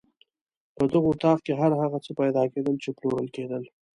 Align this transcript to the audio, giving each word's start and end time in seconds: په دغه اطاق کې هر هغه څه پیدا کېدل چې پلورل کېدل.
په 0.75 0.83
دغه 0.93 1.07
اطاق 1.13 1.37
کې 1.45 1.53
هر 1.61 1.71
هغه 1.81 1.97
څه 2.05 2.11
پیدا 2.21 2.43
کېدل 2.53 2.75
چې 2.83 2.89
پلورل 2.97 3.27
کېدل. 3.35 3.63